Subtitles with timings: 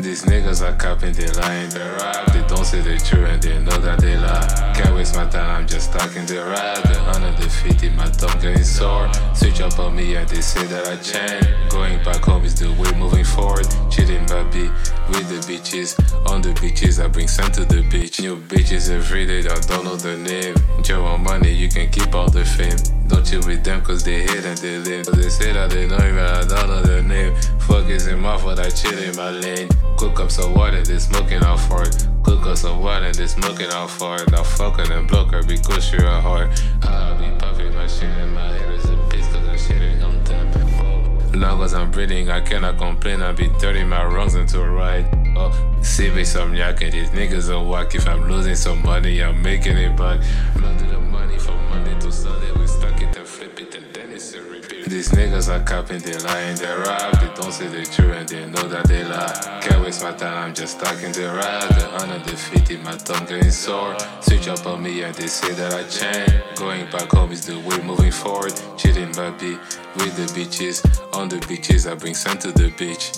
[0.00, 2.32] These niggas are capping, they lying, they rap.
[2.32, 4.72] They don't say the truth and they know that they lie.
[4.74, 6.82] Can't waste my time, I'm just talking the rap.
[6.84, 9.12] The hundred, the fifty, my thumb getting sore.
[9.34, 11.46] Switch up on me and they say that I change.
[11.68, 13.66] Going back home is the way moving forward.
[13.90, 14.70] Chilling baby
[15.10, 15.98] with the bitches.
[16.30, 18.20] On the beaches, I bring sand to the beach.
[18.20, 20.54] New bitches every day, I don't know the name.
[20.82, 22.78] Joe on money, you can keep all the fame.
[23.08, 25.06] Don't chill with them cause they hate and they live.
[25.06, 27.07] They say that they know me, but I don't know their name.
[28.18, 29.68] Is in my I chill in my lane.
[29.96, 32.08] Cook up some water, they smoking out for it.
[32.24, 34.30] Cook up some water, they smoking out for it.
[34.32, 36.50] Now fuck her and block her because you're a heart.
[36.82, 40.18] I'll be puffing my shit in my head is a piss cause I'm shitting, I'm.
[41.38, 43.22] Long as I'm breathing, I cannot complain.
[43.22, 45.06] I'll be turning my wrongs into a right.
[45.36, 47.94] Oh, see me some yak and these niggas are whack.
[47.94, 50.20] If I'm losing some money, I'm making it back.
[50.54, 51.27] To the money
[53.58, 57.20] These niggas are capping, they lying, they rap.
[57.20, 59.60] They don't say the truth and they know that they lie.
[59.60, 61.68] Can't waste my time, I'm just talking the rap.
[61.68, 63.96] The the fifty, my tongue getting sore.
[64.20, 66.56] Switch up on me and they say that I change.
[66.56, 68.54] Going back home is the way moving forward.
[68.76, 69.58] Chilling baby
[69.96, 70.78] with the bitches.
[71.16, 73.10] On the beaches, I bring sand to the beach.